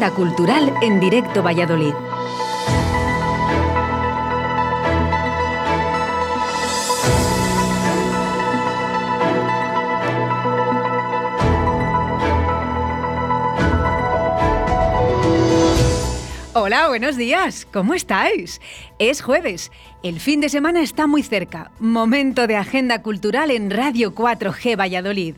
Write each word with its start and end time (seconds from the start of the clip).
Agenda 0.00 0.16
Cultural 0.16 0.72
en 0.80 0.98
Directo 0.98 1.42
Valladolid. 1.42 1.92
Hola, 16.54 16.88
buenos 16.88 17.18
días. 17.18 17.66
¿Cómo 17.70 17.92
estáis? 17.92 18.62
Es 18.98 19.20
jueves. 19.20 19.70
El 20.02 20.18
fin 20.18 20.40
de 20.40 20.48
semana 20.48 20.80
está 20.80 21.06
muy 21.06 21.22
cerca. 21.22 21.72
Momento 21.78 22.46
de 22.46 22.56
agenda 22.56 23.02
cultural 23.02 23.50
en 23.50 23.70
Radio 23.70 24.14
4G 24.14 24.78
Valladolid. 24.78 25.34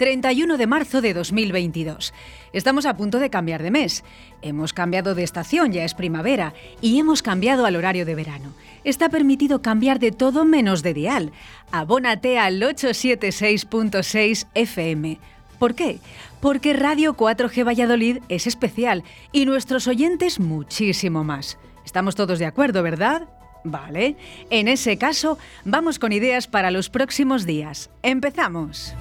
31 0.00 0.56
de 0.56 0.66
marzo 0.66 1.02
de 1.02 1.12
2022. 1.12 2.14
Estamos 2.54 2.86
a 2.86 2.96
punto 2.96 3.18
de 3.18 3.28
cambiar 3.28 3.62
de 3.62 3.70
mes. 3.70 4.02
Hemos 4.40 4.72
cambiado 4.72 5.14
de 5.14 5.22
estación, 5.22 5.72
ya 5.72 5.84
es 5.84 5.92
primavera, 5.92 6.54
y 6.80 6.98
hemos 6.98 7.20
cambiado 7.20 7.66
al 7.66 7.76
horario 7.76 8.06
de 8.06 8.14
verano. 8.14 8.54
Está 8.82 9.10
permitido 9.10 9.60
cambiar 9.60 9.98
de 9.98 10.10
todo 10.10 10.46
menos 10.46 10.82
de 10.82 10.94
dial. 10.94 11.32
Abónate 11.70 12.38
al 12.38 12.62
876.6 12.62 14.46
FM. 14.54 15.18
¿Por 15.58 15.74
qué? 15.74 15.98
Porque 16.40 16.72
Radio 16.72 17.14
4G 17.14 17.66
Valladolid 17.66 18.20
es 18.30 18.46
especial 18.46 19.04
y 19.32 19.44
nuestros 19.44 19.86
oyentes 19.86 20.40
muchísimo 20.40 21.24
más. 21.24 21.58
Estamos 21.84 22.14
todos 22.14 22.38
de 22.38 22.46
acuerdo, 22.46 22.82
¿verdad? 22.82 23.28
Vale. 23.64 24.16
En 24.48 24.66
ese 24.66 24.96
caso, 24.96 25.36
vamos 25.66 25.98
con 25.98 26.12
ideas 26.12 26.46
para 26.46 26.70
los 26.70 26.88
próximos 26.88 27.44
días. 27.44 27.90
Empezamos. 28.02 28.94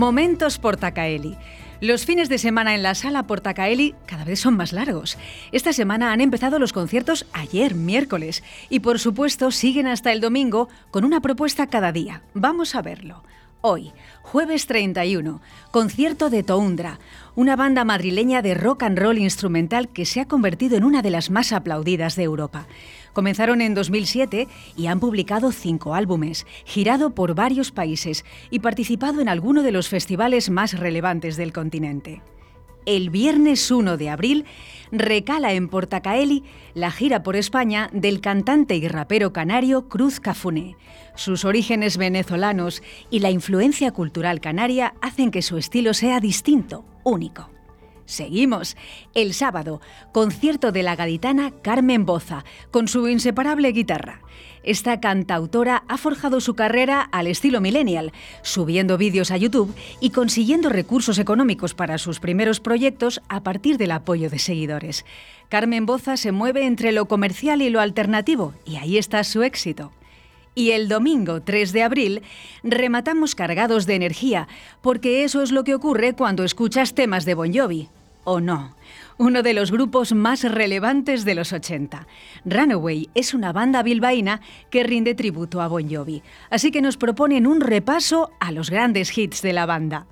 Momentos 0.00 0.58
Portacaeli. 0.58 1.36
Los 1.82 2.06
fines 2.06 2.30
de 2.30 2.38
semana 2.38 2.74
en 2.74 2.82
la 2.82 2.94
sala 2.94 3.26
Portacaeli 3.26 3.94
cada 4.06 4.24
vez 4.24 4.40
son 4.40 4.56
más 4.56 4.72
largos. 4.72 5.18
Esta 5.52 5.74
semana 5.74 6.14
han 6.14 6.22
empezado 6.22 6.58
los 6.58 6.72
conciertos 6.72 7.26
ayer, 7.34 7.74
miércoles, 7.74 8.42
y 8.70 8.80
por 8.80 8.98
supuesto 8.98 9.50
siguen 9.50 9.86
hasta 9.86 10.10
el 10.10 10.22
domingo 10.22 10.70
con 10.90 11.04
una 11.04 11.20
propuesta 11.20 11.66
cada 11.66 11.92
día. 11.92 12.22
Vamos 12.32 12.74
a 12.74 12.80
verlo. 12.80 13.24
Hoy, 13.62 13.92
jueves 14.22 14.66
31, 14.66 15.42
concierto 15.70 16.30
de 16.30 16.42
Toundra, 16.42 16.98
una 17.34 17.56
banda 17.56 17.84
madrileña 17.84 18.40
de 18.40 18.54
rock 18.54 18.84
and 18.84 18.98
roll 18.98 19.18
instrumental 19.18 19.90
que 19.90 20.06
se 20.06 20.20
ha 20.20 20.24
convertido 20.24 20.78
en 20.78 20.84
una 20.84 21.02
de 21.02 21.10
las 21.10 21.28
más 21.28 21.52
aplaudidas 21.52 22.16
de 22.16 22.22
Europa. 22.22 22.66
Comenzaron 23.12 23.60
en 23.60 23.74
2007 23.74 24.48
y 24.78 24.86
han 24.86 24.98
publicado 24.98 25.52
cinco 25.52 25.94
álbumes, 25.94 26.46
girado 26.64 27.10
por 27.10 27.34
varios 27.34 27.70
países 27.70 28.24
y 28.50 28.60
participado 28.60 29.20
en 29.20 29.28
alguno 29.28 29.62
de 29.62 29.72
los 29.72 29.90
festivales 29.90 30.48
más 30.48 30.78
relevantes 30.78 31.36
del 31.36 31.52
continente. 31.52 32.22
El 32.86 33.10
viernes 33.10 33.70
1 33.70 33.96
de 33.96 34.10
abril 34.10 34.44
recala 34.92 35.52
en 35.52 35.68
Portacaeli 35.68 36.44
la 36.74 36.90
gira 36.90 37.22
por 37.22 37.36
España 37.36 37.90
del 37.92 38.20
cantante 38.20 38.76
y 38.76 38.88
rapero 38.88 39.32
canario 39.32 39.88
Cruz 39.88 40.20
Cafuné. 40.20 40.76
Sus 41.14 41.44
orígenes 41.44 41.96
venezolanos 41.96 42.82
y 43.10 43.20
la 43.20 43.30
influencia 43.30 43.92
cultural 43.92 44.40
canaria 44.40 44.94
hacen 45.00 45.30
que 45.30 45.42
su 45.42 45.58
estilo 45.58 45.94
sea 45.94 46.20
distinto, 46.20 46.84
único. 47.04 47.50
Seguimos. 48.10 48.76
El 49.14 49.34
sábado, 49.34 49.80
concierto 50.12 50.72
de 50.72 50.82
la 50.82 50.96
gaditana 50.96 51.52
Carmen 51.62 52.04
Boza, 52.04 52.44
con 52.72 52.88
su 52.88 53.06
inseparable 53.06 53.70
guitarra. 53.70 54.20
Esta 54.64 55.00
cantautora 55.00 55.84
ha 55.86 55.96
forjado 55.96 56.40
su 56.40 56.54
carrera 56.54 57.02
al 57.02 57.28
estilo 57.28 57.60
millennial, 57.60 58.12
subiendo 58.42 58.98
vídeos 58.98 59.30
a 59.30 59.36
YouTube 59.36 59.72
y 60.00 60.10
consiguiendo 60.10 60.70
recursos 60.70 61.18
económicos 61.18 61.72
para 61.74 61.98
sus 61.98 62.18
primeros 62.18 62.58
proyectos 62.58 63.22
a 63.28 63.44
partir 63.44 63.78
del 63.78 63.92
apoyo 63.92 64.28
de 64.28 64.40
seguidores. 64.40 65.06
Carmen 65.48 65.86
Boza 65.86 66.16
se 66.16 66.32
mueve 66.32 66.66
entre 66.66 66.90
lo 66.90 67.06
comercial 67.06 67.62
y 67.62 67.70
lo 67.70 67.80
alternativo, 67.80 68.54
y 68.66 68.76
ahí 68.76 68.98
está 68.98 69.22
su 69.22 69.44
éxito. 69.44 69.92
Y 70.56 70.72
el 70.72 70.88
domingo 70.88 71.42
3 71.42 71.72
de 71.72 71.82
abril 71.84 72.22
rematamos 72.64 73.36
cargados 73.36 73.86
de 73.86 73.94
energía, 73.94 74.48
porque 74.82 75.22
eso 75.22 75.42
es 75.42 75.52
lo 75.52 75.62
que 75.62 75.76
ocurre 75.76 76.14
cuando 76.14 76.42
escuchas 76.42 76.94
temas 76.94 77.24
de 77.24 77.34
Bon 77.34 77.54
Jovi 77.54 77.88
o 78.24 78.40
no. 78.40 78.74
Uno 79.18 79.42
de 79.42 79.54
los 79.54 79.70
grupos 79.70 80.12
más 80.12 80.44
relevantes 80.44 81.24
de 81.24 81.34
los 81.34 81.52
80. 81.52 82.06
Runaway 82.44 83.10
es 83.14 83.34
una 83.34 83.52
banda 83.52 83.82
bilbaína 83.82 84.40
que 84.70 84.82
rinde 84.82 85.14
tributo 85.14 85.60
a 85.60 85.68
Bon 85.68 85.88
Jovi, 85.88 86.22
así 86.50 86.70
que 86.70 86.82
nos 86.82 86.96
proponen 86.96 87.46
un 87.46 87.60
repaso 87.60 88.30
a 88.40 88.52
los 88.52 88.70
grandes 88.70 89.16
hits 89.16 89.42
de 89.42 89.52
la 89.52 89.66
banda. 89.66 90.06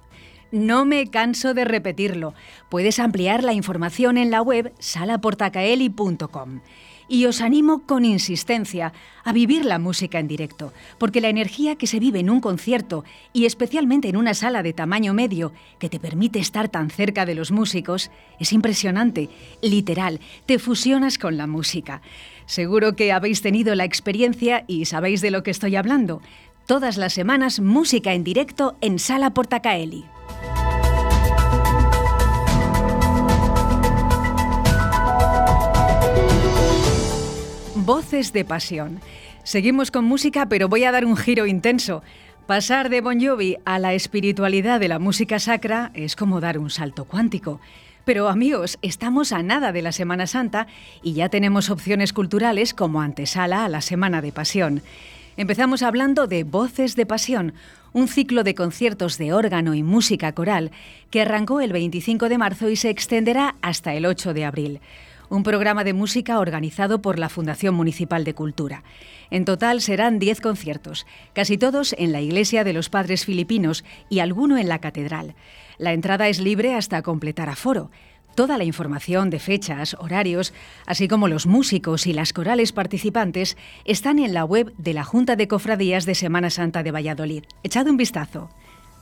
No 0.51 0.85
me 0.85 1.11
canso 1.11 1.53
de 1.53 1.65
repetirlo. 1.65 2.35
Puedes 2.71 2.99
ampliar 2.99 3.45
la 3.45 3.53
información 3.53 4.17
en 4.17 4.31
la 4.31 4.41
web 4.41 4.73
salaportacaeli.com 4.79 6.61
y 7.09 7.25
os 7.25 7.41
animo 7.41 7.81
con 7.87 8.05
insistencia 8.05 8.93
a 9.25 9.33
vivir 9.33 9.65
la 9.65 9.79
música 9.79 10.19
en 10.19 10.29
directo, 10.29 10.73
porque 10.99 11.21
la 11.21 11.29
energía 11.29 11.77
que 11.77 11.87
se 11.87 11.99
vive 11.99 12.21
en 12.21 12.31
un 12.31 12.41
concierto 12.41 13.05
y 13.33 13.47
especialmente 13.47 14.09
en 14.09 14.17
una 14.17 14.35
sala 14.35 14.63
de 14.63 14.73
tamaño 14.73 15.15
medio 15.15 15.53
que 15.79 15.89
te 15.89 15.99
permite 15.99 16.39
estar 16.39 16.69
tan 16.69 16.91
cerca 16.91 17.27
de 17.27 17.35
los 17.35 17.51
músicos 17.51 18.11
es 18.39 18.53
impresionante, 18.53 19.29
literal, 19.63 20.21
te 20.47 20.59
fusionas 20.59 21.19
con 21.19 21.37
la 21.37 21.47
música. 21.47 22.03
Seguro 22.47 22.97
que 22.97 23.13
habéis 23.13 23.43
tenido 23.43 23.75
la 23.75 23.85
experiencia 23.85 24.65
y 24.67 24.85
sabéis 24.85 25.21
de 25.21 25.31
lo 25.31 25.43
que 25.43 25.51
estoy 25.51 25.77
hablando. 25.77 26.23
Todas 26.67 26.97
las 26.97 27.15
semanas 27.15 27.61
música 27.61 28.13
en 28.13 28.25
directo 28.25 28.77
en 28.81 28.99
Sala 28.99 29.31
Portacaeli. 29.31 30.05
Voces 37.88 38.34
de 38.34 38.44
Pasión. 38.44 39.00
Seguimos 39.44 39.91
con 39.91 40.04
música, 40.04 40.47
pero 40.47 40.69
voy 40.69 40.84
a 40.84 40.93
dar 40.93 41.06
un 41.06 41.16
giro 41.16 41.47
intenso. 41.47 42.03
Pasar 42.47 42.91
de 42.91 43.00
Bon 43.00 43.19
Jovi 43.19 43.56
a 43.65 43.78
la 43.78 43.94
espiritualidad 43.94 44.78
de 44.78 44.88
la 44.88 44.99
música 44.99 45.38
sacra 45.38 45.91
es 45.94 46.15
como 46.15 46.43
dar 46.43 46.59
un 46.59 46.69
salto 46.69 47.06
cuántico. 47.06 47.62
Pero 48.04 48.28
amigos, 48.28 48.78
estamos 48.82 49.32
a 49.32 49.43
nada 49.43 49.72
de 49.72 49.81
la 49.81 49.93
Semana 49.93 50.27
Santa 50.27 50.66
y 51.03 51.15
ya 51.15 51.31
tenemos 51.31 51.71
opciones 51.71 52.12
culturales 52.12 52.75
como 52.75 53.00
antesala 53.00 53.65
a 53.65 53.71
la 53.71 53.81
Semana 53.81 54.21
de 54.21 54.32
Pasión. 54.32 54.82
Empezamos 55.38 55.82
hablando 55.82 56.27
de 56.27 56.44
Voces 56.44 56.94
de 56.94 57.06
Pasión, 57.06 57.54
un 57.94 58.09
ciclo 58.09 58.44
de 58.44 58.54
conciertos 58.54 59.16
de 59.16 59.32
órgano 59.32 59.72
y 59.72 59.82
música 59.82 60.32
coral 60.32 60.72
que 61.10 61.22
arrancó 61.22 61.62
el 61.62 61.72
25 61.72 62.28
de 62.28 62.37
marzo 62.37 62.69
y 62.69 62.77
se 62.77 62.91
extenderá 62.91 63.54
hasta 63.62 63.94
el 63.94 64.04
8 64.04 64.34
de 64.34 64.44
abril 64.44 64.81
un 65.31 65.43
programa 65.43 65.84
de 65.84 65.93
música 65.93 66.39
organizado 66.39 67.03
por 67.03 67.19
la 67.19 67.28
Fundación 67.28 67.75
Municipal 67.75 68.25
de 68.25 68.34
Cultura. 68.34 68.83
En 69.31 69.44
total 69.44 69.81
serán 69.81 70.19
10 70.19 70.41
conciertos, 70.41 71.06
casi 71.33 71.59
todos 71.59 71.94
en 71.99 72.12
la 72.12 72.21
Iglesia 72.21 72.65
de 72.65 72.72
los 72.72 72.89
Padres 72.89 73.25
Filipinos 73.25 73.84
y 74.09 74.21
alguno 74.21 74.59
en 74.59 74.69
la 74.69 74.81
Catedral. 74.81 75.34
La 75.78 75.93
entrada 75.93 76.28
es 76.28 76.41
libre 76.41 76.75
hasta 76.75 77.03
completar 77.03 77.49
aforo. 77.49 77.91
Toda 78.34 78.56
la 78.56 78.65
información 78.65 79.31
de 79.31 79.41
fechas, 79.41 79.97
horarios, 79.99 80.55
así 80.87 81.09
como 81.09 81.28
los 81.28 81.47
músicos 81.47 82.06
y 82.06 82.12
las 82.12 82.33
corales 82.33 82.72
participantes, 82.72 83.56
están 83.84 84.19
en 84.19 84.33
la 84.33 84.45
web 84.45 84.72
de 84.78 84.95
la 84.95 85.05
Junta 85.05 85.34
de 85.34 85.49
Cofradías 85.49 86.06
de 86.06 86.15
Semana 86.15 86.50
Santa 86.50 86.83
de 86.83 86.93
Valladolid. 86.93 87.45
Echad 87.65 87.89
un 87.89 87.97
vistazo 87.97 88.49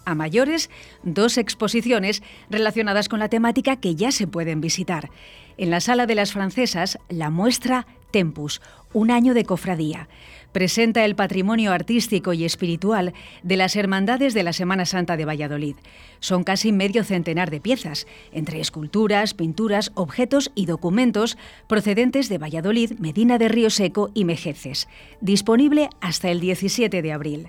a 0.06 0.14
mayores, 0.14 0.70
dos 1.02 1.36
exposiciones 1.36 2.22
relacionadas 2.48 3.10
con 3.10 3.18
la 3.18 3.28
temática 3.28 3.76
que 3.76 3.94
ya 3.94 4.10
se 4.10 4.26
pueden 4.26 4.62
visitar. 4.62 5.10
En 5.58 5.70
la 5.70 5.80
Sala 5.80 6.06
de 6.06 6.14
las 6.14 6.32
Francesas, 6.32 6.98
la 7.10 7.28
muestra 7.28 7.86
Tempus, 8.10 8.62
un 8.92 9.10
año 9.10 9.34
de 9.34 9.44
cofradía. 9.44 10.08
Presenta 10.52 11.04
el 11.04 11.16
patrimonio 11.16 11.72
artístico 11.72 12.32
y 12.32 12.44
espiritual 12.44 13.12
de 13.42 13.56
las 13.56 13.76
Hermandades 13.76 14.32
de 14.32 14.42
la 14.42 14.54
Semana 14.54 14.86
Santa 14.86 15.18
de 15.18 15.26
Valladolid. 15.26 15.76
Son 16.20 16.44
casi 16.44 16.72
medio 16.72 17.04
centenar 17.04 17.50
de 17.50 17.60
piezas, 17.60 18.06
entre 18.32 18.60
esculturas, 18.60 19.34
pinturas, 19.34 19.92
objetos 19.94 20.50
y 20.54 20.64
documentos 20.64 21.36
procedentes 21.68 22.30
de 22.30 22.38
Valladolid, 22.38 22.92
Medina 22.98 23.36
de 23.36 23.48
Río 23.48 23.68
Seco 23.68 24.10
y 24.14 24.24
Mejeces. 24.24 24.88
Disponible 25.20 25.90
hasta 26.00 26.30
el 26.30 26.40
17 26.40 27.02
de 27.02 27.12
abril. 27.12 27.48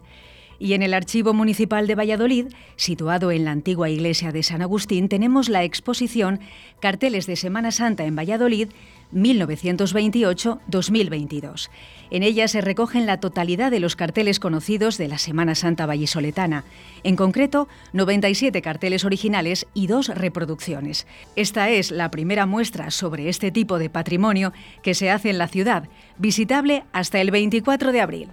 Y 0.60 0.74
en 0.74 0.82
el 0.82 0.94
Archivo 0.94 1.34
Municipal 1.34 1.88
de 1.88 1.96
Valladolid, 1.96 2.48
situado 2.76 3.32
en 3.32 3.46
la 3.46 3.52
antigua 3.52 3.90
iglesia 3.90 4.32
de 4.32 4.44
San 4.44 4.62
Agustín, 4.62 5.10
tenemos 5.10 5.50
la 5.50 5.64
exposición 5.64 6.40
Carteles 6.80 7.28
de 7.28 7.36
Semana 7.36 7.72
Santa 7.72 8.06
en 8.06 8.16
Valladolid 8.16 8.70
1928-2022. 9.14 11.70
En 12.10 12.24
ella 12.24 12.48
se 12.48 12.62
recogen 12.62 13.06
la 13.06 13.20
totalidad 13.20 13.70
de 13.72 13.80
los 13.80 13.96
carteles 13.96 14.40
conocidos 14.40 14.98
de 14.98 15.08
la 15.08 15.18
Semana 15.18 15.56
Santa 15.56 15.86
vallisoletana, 15.86 16.66
en 17.04 17.16
concreto 17.16 17.68
97 17.94 18.62
carteles 18.62 19.06
originales 19.06 19.68
y 19.74 19.88
dos 19.88 20.10
reproducciones. 20.10 21.08
Esta 21.36 21.70
es 21.70 21.92
la 21.92 22.12
primera 22.12 22.46
muestra 22.46 22.92
sobre 22.92 23.30
este 23.30 23.52
tipo 23.52 23.80
de 23.80 23.90
patrimonio 23.90 24.54
que 24.84 24.94
se 24.94 25.10
hace 25.10 25.30
en 25.30 25.38
la 25.38 25.48
ciudad, 25.48 25.88
visitable 26.18 26.84
hasta 26.92 27.22
el 27.22 27.32
24 27.32 27.92
de 27.92 28.02
abril. 28.02 28.28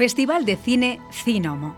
Festival 0.00 0.46
de 0.46 0.56
Cine 0.56 0.98
Cinomo. 1.10 1.76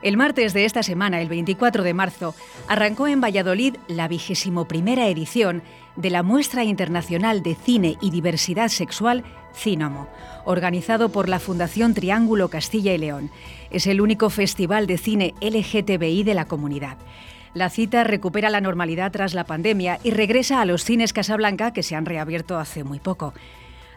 El 0.00 0.16
martes 0.16 0.54
de 0.54 0.64
esta 0.64 0.84
semana, 0.84 1.20
el 1.20 1.28
24 1.28 1.82
de 1.82 1.92
marzo, 1.92 2.32
arrancó 2.68 3.08
en 3.08 3.20
Valladolid 3.20 3.74
la 3.88 4.06
vigésimo 4.06 4.68
primera 4.68 5.08
edición 5.08 5.60
de 5.96 6.10
la 6.10 6.22
Muestra 6.22 6.62
Internacional 6.62 7.42
de 7.42 7.56
Cine 7.56 7.96
y 8.00 8.10
Diversidad 8.10 8.68
Sexual 8.68 9.24
Cinomo, 9.52 10.06
organizado 10.44 11.08
por 11.08 11.28
la 11.28 11.40
Fundación 11.40 11.94
Triángulo 11.94 12.48
Castilla 12.48 12.94
y 12.94 12.98
León. 12.98 13.32
Es 13.72 13.88
el 13.88 14.00
único 14.00 14.30
festival 14.30 14.86
de 14.86 14.96
cine 14.96 15.34
LGTBI 15.40 16.22
de 16.22 16.34
la 16.34 16.44
comunidad. 16.44 16.96
La 17.54 17.70
cita 17.70 18.04
recupera 18.04 18.50
la 18.50 18.60
normalidad 18.60 19.10
tras 19.10 19.34
la 19.34 19.46
pandemia 19.46 19.98
y 20.04 20.12
regresa 20.12 20.60
a 20.60 20.64
los 20.64 20.84
cines 20.84 21.12
Casablanca 21.12 21.72
que 21.72 21.82
se 21.82 21.96
han 21.96 22.06
reabierto 22.06 22.56
hace 22.56 22.84
muy 22.84 23.00
poco. 23.00 23.34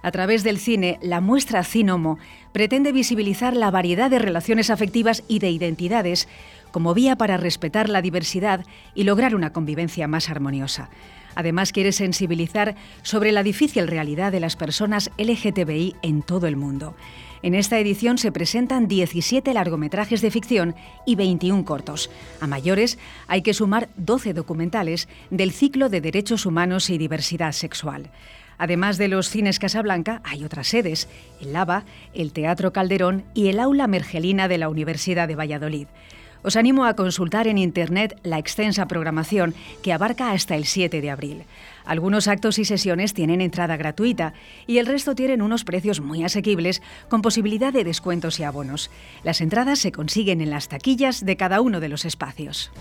A 0.02 0.12
través 0.12 0.44
del 0.44 0.60
cine, 0.60 1.00
la 1.02 1.22
muestra 1.22 1.64
Cinomo 1.64 2.18
pretende 2.52 2.92
visibilizar 2.92 3.56
la 3.56 3.72
variedad 3.72 4.10
de 4.10 4.20
relaciones 4.20 4.70
afectivas 4.70 5.24
y 5.28 5.40
de 5.40 5.50
identidades 5.50 6.28
como 6.72 6.94
vía 6.94 7.16
para 7.16 7.38
respetar 7.38 7.90
la 7.90 8.02
diversidad 8.02 8.66
y 8.94 9.04
lograr 9.04 9.36
una 9.36 9.54
convivencia 9.54 10.08
más 10.08 10.30
armoniosa. 10.30 10.90
Además, 11.36 11.72
quiere 11.72 11.92
sensibilizar 11.92 12.76
sobre 13.04 13.32
la 13.32 13.44
difícil 13.44 13.88
realidad 13.88 14.32
de 14.32 14.40
las 14.40 14.56
personas 14.56 15.12
LGTBI 15.20 15.96
en 16.02 16.24
todo 16.24 16.48
el 16.48 16.56
mundo. 16.56 16.96
En 17.44 17.54
esta 17.54 17.78
edición 17.78 18.18
se 18.18 18.32
presentan 18.32 18.88
17 18.88 19.54
largometrajes 19.54 20.22
de 20.22 20.32
ficción 20.32 20.76
y 21.06 21.16
21 21.16 21.64
cortos. 21.64 22.10
A 22.42 22.48
mayores 22.48 22.98
hay 23.28 23.44
que 23.44 23.54
sumar 23.54 23.90
12 23.98 24.34
documentales 24.34 25.08
del 25.30 25.52
ciclo 25.52 25.90
de 25.90 26.02
derechos 26.02 26.48
humanos 26.48 26.90
y 26.90 26.98
diversidad 26.98 27.52
sexual. 27.52 28.10
Además 28.58 28.98
de 28.98 29.08
los 29.08 29.30
cines 29.30 29.60
Casablanca, 29.60 30.22
hay 30.24 30.44
otras 30.44 30.68
sedes, 30.68 31.08
el 31.40 31.54
Lava, 31.54 31.84
el 32.14 32.32
Teatro 32.32 32.74
Calderón 32.74 33.24
y 33.34 33.50
el 33.50 33.60
Aula 33.60 33.88
Mergelina 33.88 34.48
de 34.48 34.58
la 34.58 34.70
Universidad 34.70 35.28
de 35.28 35.36
Valladolid. 35.36 35.88
Os 36.44 36.56
animo 36.56 36.86
a 36.86 36.94
consultar 36.94 37.48
en 37.48 37.58
Internet 37.58 38.18
la 38.24 38.38
extensa 38.38 38.88
programación 38.88 39.54
que 39.82 39.92
abarca 39.92 40.32
hasta 40.32 40.56
el 40.56 40.66
7 40.66 41.02
de 41.02 41.10
abril. 41.10 41.44
Algunos 41.86 42.28
actos 42.28 42.60
y 42.60 42.66
sesiones 42.66 43.14
tienen 43.14 43.42
entrada 43.42 43.76
gratuita 43.76 44.34
y 44.66 44.78
el 44.78 44.86
resto 44.86 45.16
tienen 45.16 45.42
unos 45.42 45.64
precios 45.64 46.00
muy 46.00 46.24
asequibles 46.24 46.82
con 47.10 47.22
posibilidad 47.22 47.74
de 47.74 47.84
descuentos 47.84 48.40
y 48.40 48.44
abonos. 48.44 48.92
Las 49.24 49.42
entradas 49.42 49.80
se 49.80 49.92
consiguen 49.92 50.42
en 50.42 50.50
las 50.50 50.68
taquillas 50.70 51.26
de 51.26 51.38
cada 51.38 51.60
uno 51.62 51.80
de 51.80 51.90
los 51.90 52.06
espacios. 52.06 52.72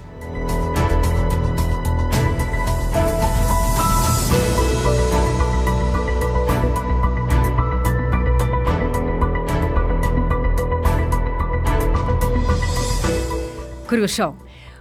Crusoe. 13.96 14.34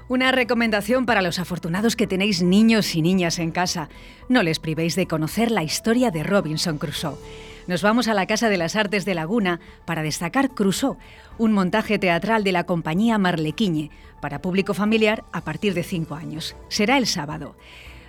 Una 0.09 0.33
recomendación 0.33 1.05
para 1.05 1.21
los 1.21 1.39
afortunados 1.39 1.95
que 1.95 2.05
tenéis 2.05 2.43
niños 2.43 2.95
y 2.95 3.01
niñas 3.01 3.39
en 3.39 3.51
casa. 3.51 3.87
No 4.27 4.43
les 4.43 4.59
privéis 4.59 4.97
de 4.97 5.07
conocer 5.07 5.51
la 5.51 5.63
historia 5.63 6.11
de 6.11 6.21
Robinson 6.21 6.77
Crusoe. 6.77 7.17
Nos 7.65 7.81
vamos 7.81 8.09
a 8.09 8.13
la 8.13 8.27
Casa 8.27 8.49
de 8.49 8.57
las 8.57 8.75
Artes 8.75 9.05
de 9.05 9.15
Laguna 9.15 9.61
para 9.85 10.03
destacar 10.03 10.49
Crusoe, 10.49 10.97
un 11.37 11.53
montaje 11.53 11.97
teatral 11.97 12.43
de 12.43 12.51
la 12.51 12.65
compañía 12.65 13.17
Marlequiñe, 13.17 13.89
para 14.19 14.41
público 14.41 14.73
familiar 14.73 15.23
a 15.31 15.39
partir 15.45 15.73
de 15.73 15.83
5 15.83 16.13
años. 16.13 16.57
Será 16.67 16.97
el 16.97 17.07
sábado. 17.07 17.55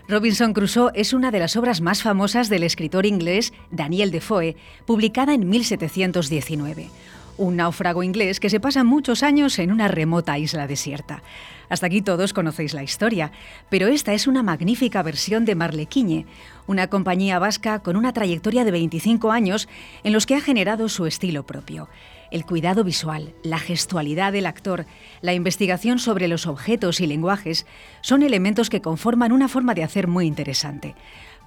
Robinson 0.08 0.54
Crusoe 0.54 0.90
es 0.94 1.12
una 1.12 1.30
de 1.30 1.38
las 1.38 1.54
obras 1.54 1.80
más 1.80 2.02
famosas 2.02 2.48
del 2.48 2.64
escritor 2.64 3.06
inglés 3.06 3.52
Daniel 3.70 4.10
Defoe, 4.10 4.56
publicada 4.86 5.34
en 5.34 5.48
1719 5.48 6.90
un 7.38 7.56
náufrago 7.56 8.02
inglés 8.02 8.40
que 8.40 8.50
se 8.50 8.60
pasa 8.60 8.84
muchos 8.84 9.22
años 9.22 9.58
en 9.58 9.72
una 9.72 9.88
remota 9.88 10.38
isla 10.38 10.66
desierta. 10.66 11.22
Hasta 11.68 11.86
aquí 11.86 12.02
todos 12.02 12.32
conocéis 12.32 12.74
la 12.74 12.82
historia, 12.82 13.32
pero 13.68 13.88
esta 13.88 14.12
es 14.12 14.26
una 14.26 14.42
magnífica 14.42 15.02
versión 15.02 15.44
de 15.44 15.54
Marlequiñe, 15.54 16.26
una 16.66 16.88
compañía 16.88 17.38
vasca 17.38 17.80
con 17.80 17.96
una 17.96 18.12
trayectoria 18.12 18.64
de 18.64 18.70
25 18.70 19.32
años 19.32 19.68
en 20.04 20.12
los 20.12 20.26
que 20.26 20.36
ha 20.36 20.40
generado 20.40 20.88
su 20.88 21.06
estilo 21.06 21.44
propio. 21.44 21.88
El 22.30 22.44
cuidado 22.44 22.82
visual, 22.82 23.34
la 23.42 23.58
gestualidad 23.58 24.32
del 24.32 24.46
actor, 24.46 24.86
la 25.20 25.34
investigación 25.34 25.98
sobre 25.98 26.28
los 26.28 26.46
objetos 26.46 27.00
y 27.00 27.06
lenguajes 27.06 27.66
son 28.00 28.22
elementos 28.22 28.68
que 28.68 28.80
conforman 28.80 29.32
una 29.32 29.48
forma 29.48 29.74
de 29.74 29.84
hacer 29.84 30.08
muy 30.08 30.26
interesante 30.26 30.94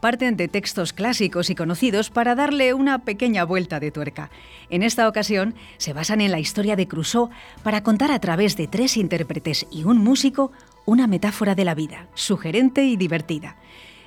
parten 0.01 0.37
de 0.37 0.47
textos 0.47 0.93
clásicos 0.93 1.49
y 1.49 1.55
conocidos 1.55 2.09
para 2.09 2.35
darle 2.35 2.73
una 2.73 2.99
pequeña 2.99 3.43
vuelta 3.43 3.79
de 3.79 3.91
tuerca. 3.91 4.29
En 4.69 4.83
esta 4.83 5.07
ocasión 5.07 5.55
se 5.77 5.93
basan 5.93 6.21
en 6.21 6.31
la 6.31 6.39
historia 6.39 6.75
de 6.75 6.87
Crusoe 6.87 7.29
para 7.63 7.83
contar 7.83 8.11
a 8.11 8.19
través 8.19 8.55
de 8.57 8.67
tres 8.67 8.97
intérpretes 8.97 9.67
y 9.71 9.83
un 9.83 9.97
músico 9.97 10.51
una 10.85 11.07
metáfora 11.07 11.53
de 11.53 11.65
la 11.65 11.75
vida, 11.75 12.07
sugerente 12.15 12.83
y 12.83 12.97
divertida. 12.97 13.55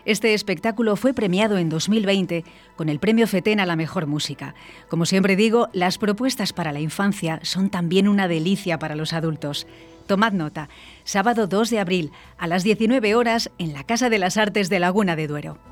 Este 0.05 0.35
espectáculo 0.35 0.97
fue 0.97 1.15
premiado 1.15 1.59
en 1.59 1.69
2020 1.69 2.45
con 2.75 2.89
el 2.89 2.99
Premio 2.99 3.29
FETEN 3.29 3.61
a 3.61 3.67
la 3.67 3.77
Mejor 3.77 4.09
Música. 4.09 4.57
Como 4.89 5.07
siempre 5.07 5.37
digo, 5.37 5.69
las 5.73 5.99
propuestas 5.99 6.53
para 6.53 6.73
la 6.73 6.81
infancia 6.81 7.39
son 7.45 7.71
también 7.71 8.09
una 8.09 8.27
delicia 8.27 8.81
para 8.81 8.97
los 8.97 9.13
adultos. 9.13 9.69
Tomad 10.09 10.33
nota, 10.33 10.69
sábado 11.05 11.47
2 11.47 11.71
de 11.71 11.79
abril 11.79 12.11
a 12.37 12.49
las 12.49 12.65
19 12.65 13.15
horas 13.15 13.51
en 13.59 13.73
la 13.73 13.85
Casa 13.85 14.11
de 14.11 14.19
las 14.19 14.37
Artes 14.37 14.69
de 14.69 14.81
Laguna 14.81 15.15
de 15.15 15.29
Duero. 15.29 15.72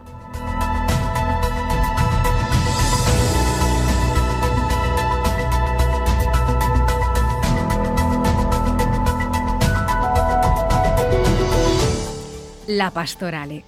La 12.71 12.93
Pastorale. 12.93 13.65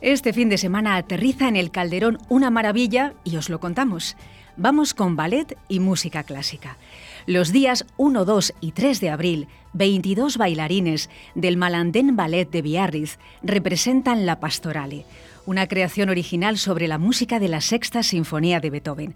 Este 0.00 0.32
fin 0.32 0.48
de 0.48 0.56
semana 0.56 0.96
aterriza 0.96 1.46
en 1.46 1.56
el 1.56 1.70
Calderón 1.70 2.16
una 2.30 2.48
maravilla 2.48 3.12
y 3.22 3.36
os 3.36 3.50
lo 3.50 3.60
contamos. 3.60 4.16
Vamos 4.56 4.94
con 4.94 5.14
ballet 5.14 5.58
y 5.68 5.78
música 5.78 6.22
clásica. 6.22 6.78
Los 7.26 7.52
días 7.52 7.84
1, 7.98 8.24
2 8.24 8.54
y 8.62 8.72
3 8.72 9.00
de 9.00 9.10
abril, 9.10 9.48
22 9.74 10.38
bailarines 10.38 11.10
del 11.34 11.58
Malandén 11.58 12.16
Ballet 12.16 12.50
de 12.50 12.62
Biarritz 12.62 13.18
representan 13.42 14.24
La 14.24 14.40
Pastorale, 14.40 15.04
una 15.44 15.66
creación 15.66 16.08
original 16.08 16.56
sobre 16.56 16.88
la 16.88 16.96
música 16.96 17.38
de 17.38 17.48
la 17.48 17.60
Sexta 17.60 18.02
Sinfonía 18.02 18.60
de 18.60 18.70
Beethoven. 18.70 19.14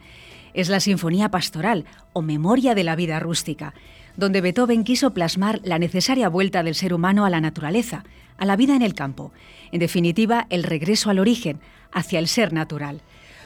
Es 0.53 0.69
la 0.69 0.81
Sinfonía 0.81 1.31
Pastoral 1.31 1.87
o 2.13 2.21
Memoria 2.21 2.75
de 2.75 2.85
la 2.85 2.95
Vida 2.95 3.19
Rústica, 3.21 3.73
donde 4.19 4.43
Beethoven 4.43 4.85
quiso 4.85 5.13
plasmar 5.15 5.63
la 5.65 5.79
necesaria 5.79 6.29
vuelta 6.29 6.63
del 6.63 6.75
ser 6.75 6.93
humano 6.93 7.25
a 7.25 7.31
la 7.31 7.41
naturaleza, 7.41 8.05
a 8.41 8.45
la 8.45 8.57
vida 8.57 8.75
en 8.75 8.83
el 8.83 8.95
campo, 8.95 9.31
en 9.71 9.79
definitiva, 9.79 10.47
el 10.51 10.65
regreso 10.65 11.11
al 11.11 11.21
origen, 11.21 11.61
hacia 11.93 12.19
el 12.19 12.27
ser 12.27 12.53
natural. 12.53 13.03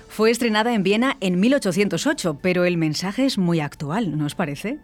Fue 0.08 0.30
estrenada 0.30 0.72
en 0.72 0.82
Viena 0.82 1.16
en 1.20 1.40
1808, 1.40 2.38
pero 2.40 2.64
el 2.64 2.78
mensaje 2.78 3.26
es 3.26 3.36
muy 3.36 3.60
actual, 3.60 4.16
¿no 4.16 4.24
os 4.24 4.34
parece? 4.34 4.78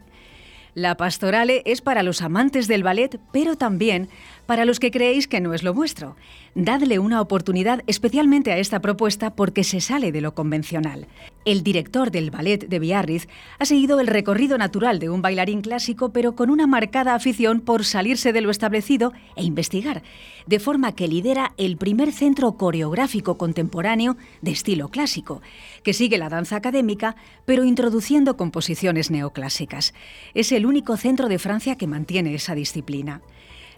La 0.75 0.97
pastorale 0.97 1.63
es 1.65 1.81
para 1.81 2.03
los 2.03 2.23
amantes 2.23 2.69
del 2.69 2.83
ballet, 2.83 3.19
pero 3.33 3.57
también 3.57 4.09
para 4.47 4.65
los 4.65 4.81
que 4.81 4.91
creéis 4.91 5.29
que 5.29 5.41
no 5.41 5.55
es 5.55 5.63
lo 5.63 5.75
vuestro. 5.75 6.17
Dadle 6.55 6.99
una 6.99 7.21
oportunidad 7.21 7.83
especialmente 7.87 8.53
a 8.53 8.59
esta 8.59 8.81
propuesta 8.81 9.35
porque 9.35 9.65
se 9.65 9.81
sale 9.81 10.11
de 10.13 10.21
lo 10.21 10.35
convencional. 10.35 11.07
El 11.45 11.63
director 11.63 12.11
del 12.11 12.31
ballet 12.31 12.69
de 12.69 12.79
Biarritz 12.79 13.29
ha 13.59 13.65
seguido 13.65 14.01
el 14.01 14.07
recorrido 14.07 14.59
natural 14.59 14.99
de 14.99 15.09
un 15.09 15.23
bailarín 15.23 15.63
clásico, 15.63 16.13
pero 16.13 16.35
con 16.35 16.51
una 16.51 16.67
marcada 16.67 17.15
afición 17.15 17.61
por 17.61 17.85
salirse 17.85 18.33
de 18.33 18.41
lo 18.41 18.51
establecido 18.51 19.13
e 19.37 19.45
investigar, 19.45 20.03
de 20.47 20.61
forma 20.61 20.95
que 20.95 21.09
lidera 21.09 21.55
el 21.57 21.77
primer 21.77 22.13
centro 22.13 22.53
coreográfico 22.53 23.39
contemporáneo 23.39 24.17
de 24.43 24.51
estilo 24.51 24.89
clásico, 24.89 25.41
que 25.83 25.95
sigue 25.95 26.19
la 26.19 26.29
danza 26.29 26.57
académica, 26.57 27.17
pero 27.47 27.65
introduciendo 27.65 28.37
composiciones 28.37 29.11
neoclásicas. 29.11 29.95
Es 30.35 30.53
el 30.53 30.67
único 30.67 30.97
centro 30.97 31.29
de 31.29 31.39
Francia 31.39 31.77
que 31.77 31.87
mantiene 31.87 32.35
esa 32.35 32.55
disciplina. 32.55 33.23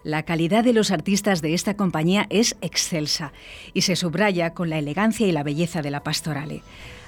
La 0.04 0.24
calidad 0.24 0.64
de 0.64 0.72
los 0.72 0.90
artistas 0.90 1.42
de 1.42 1.54
esta 1.54 1.74
compañía 1.74 2.26
es 2.28 2.56
excelsa 2.60 3.32
y 3.72 3.82
se 3.82 3.96
subraya 3.96 4.52
con 4.52 4.68
la 4.68 4.78
elegancia 4.78 5.26
y 5.26 5.32
la 5.32 5.44
belleza 5.44 5.80
de 5.82 5.90
la 5.90 6.02
pastorale. 6.02 6.62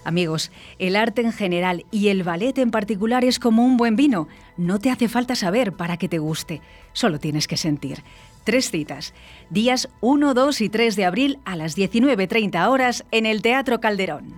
Amigos, 0.05 0.53
el 0.79 0.97
arte 0.97 1.23
en 1.23 1.33
general 1.33 1.87
y 1.91 2.09
el 2.09 2.23
ballet 2.23 2.57
en 2.59 2.71
particular 2.71 3.25
es 3.25 3.39
como 3.39 3.65
un 3.65 3.77
buen 3.77 3.97
vino. 3.97 4.29
No 4.57 4.79
te 4.79 4.91
hace 4.91 5.09
falta 5.09 5.35
saber 5.35 5.73
para 5.73 5.97
que 5.97 6.09
te 6.09 6.19
guste, 6.19 6.61
solo 6.93 7.19
tienes 7.19 7.49
que 7.49 7.57
sentir. 7.57 8.03
Tres 8.45 8.71
citas, 8.71 9.15
días 9.49 9.89
1, 10.03 10.35
2 10.35 10.61
y 10.61 10.69
3 10.69 10.97
de 10.97 11.05
abril 11.07 11.39
a 11.47 11.57
las 11.57 11.77
19.30 11.77 12.69
horas 12.69 13.05
en 13.11 13.25
el 13.25 13.41
Teatro 13.41 13.81
Calderón. 13.81 14.35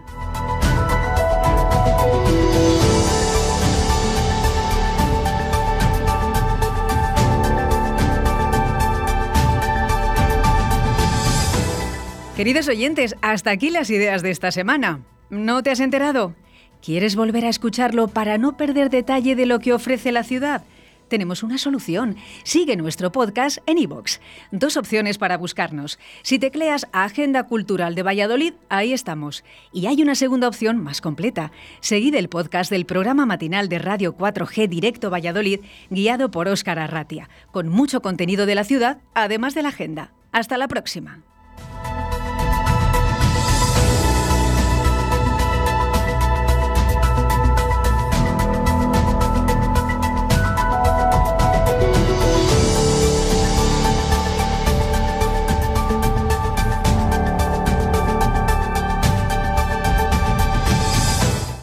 Queridos 12.37 12.69
oyentes, 12.69 13.17
hasta 13.23 13.51
aquí 13.51 13.71
las 13.71 13.89
ideas 13.89 14.23
de 14.23 14.31
esta 14.31 14.53
semana. 14.53 15.01
¿No 15.31 15.63
te 15.63 15.71
has 15.71 15.81
enterado? 15.81 16.35
¿Quieres 16.83 17.17
volver 17.17 17.47
a 17.47 17.49
escucharlo 17.49 18.09
para 18.09 18.37
no 18.37 18.59
perder 18.59 18.91
detalle 18.91 19.35
de 19.35 19.47
lo 19.47 19.59
que 19.59 19.73
ofrece 19.73 20.13
la 20.13 20.23
ciudad? 20.23 20.63
tenemos 21.09 21.43
una 21.43 21.57
solución. 21.57 22.17
Sigue 22.43 22.77
nuestro 22.77 23.13
podcast 23.13 23.59
en 23.67 23.79
iVoox. 23.79 24.19
Dos 24.51 24.77
opciones 24.77 25.19
para 25.19 25.39
buscarnos. 25.39 25.99
Si 26.23 26.39
tecleas 26.39 26.87
Agenda 26.93 27.45
Cultural 27.45 27.95
de 27.95 28.03
Valladolid, 28.03 28.55
ahí 28.69 28.93
estamos. 28.93 29.45
Y 29.73 29.87
hay 29.87 30.03
una 30.03 30.17
segunda 30.17 30.49
opción 30.49 30.79
más 30.79 31.01
completa. 31.01 31.53
Seguid 31.81 32.17
el 32.17 32.29
podcast 32.29 32.71
del 32.71 32.87
programa 32.87 33.27
matinal 33.27 33.69
de 33.69 33.79
Radio 33.79 34.17
4G 34.17 34.69
Directo 34.69 35.11
Valladolid, 35.11 35.61
guiado 35.91 36.31
por 36.31 36.49
Óscar 36.49 36.81
Arratia, 36.81 37.29
con 37.53 37.69
mucho 37.69 38.03
contenido 38.03 38.47
de 38.47 38.55
la 38.55 38.65
ciudad, 38.65 38.99
además 39.15 39.55
de 39.55 39.63
la 39.63 39.69
agenda. 39.69 40.13
Hasta 40.33 40.59
la 40.59 40.69
próxima. 40.69 41.23